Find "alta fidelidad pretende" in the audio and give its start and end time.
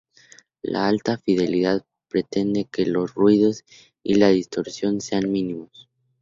0.87-2.65